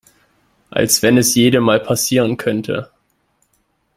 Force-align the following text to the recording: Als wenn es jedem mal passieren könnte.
Als 0.71 1.03
wenn 1.03 1.19
es 1.19 1.35
jedem 1.35 1.63
mal 1.65 1.79
passieren 1.79 2.35
könnte. 2.35 2.89